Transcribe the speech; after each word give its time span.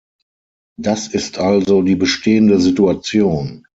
Das 0.79 1.09
ist 1.09 1.37
also 1.37 1.83
die 1.83 1.93
bestehende 1.95 2.59
Situation. 2.59 3.67